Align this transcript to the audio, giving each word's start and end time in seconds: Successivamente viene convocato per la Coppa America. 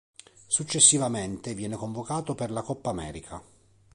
Successivamente 0.47 1.53
viene 1.53 1.75
convocato 1.75 2.33
per 2.33 2.49
la 2.49 2.63
Coppa 2.63 2.89
America. 2.89 3.39